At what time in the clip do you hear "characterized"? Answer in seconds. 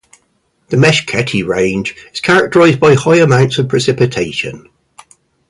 2.21-2.79